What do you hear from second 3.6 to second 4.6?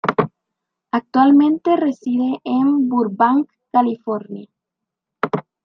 California.